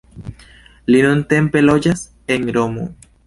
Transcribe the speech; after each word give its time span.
Li 0.93 1.01
nuntempe 1.07 1.63
loĝas 1.65 2.03
en 2.37 2.51
Romo. 2.59 2.89